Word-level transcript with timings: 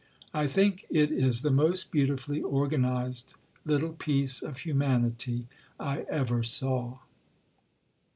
I 0.33 0.47
think 0.47 0.87
it 0.89 1.11
is 1.11 1.43
the 1.43 1.51
most 1.51 1.91
beautifully 1.91 2.41
organized 2.41 3.35
little 3.65 3.93
piece 3.93 4.41
of 4.41 4.57
humanity 4.57 5.45
I 5.79 6.07
ever 6.09 6.41
saw." 6.41 6.97